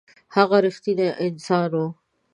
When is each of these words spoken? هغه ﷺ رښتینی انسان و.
هغه 0.35 0.57
ﷺ 0.59 0.63
رښتینی 0.65 1.07
انسان 1.25 1.71
و. 1.81 1.83